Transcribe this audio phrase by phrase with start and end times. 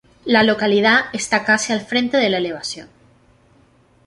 [0.25, 2.89] La localidad está casi al frente de la elevación.